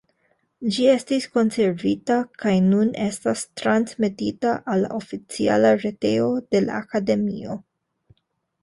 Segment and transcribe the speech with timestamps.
[0.75, 7.63] Ĝi estis konservita kaj nun estas transmetita al la oficiala retejo de la Akademio.